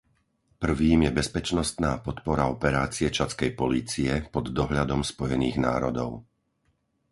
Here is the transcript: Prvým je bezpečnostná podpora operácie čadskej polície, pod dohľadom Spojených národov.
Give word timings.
Prvým 0.63 0.99
je 1.05 1.11
bezpečnostná 1.21 1.91
podpora 2.07 2.43
operácie 2.55 3.07
čadskej 3.17 3.51
polície, 3.61 4.09
pod 4.33 4.45
dohľadom 4.59 5.01
Spojených 5.11 5.57
národov. 5.67 6.11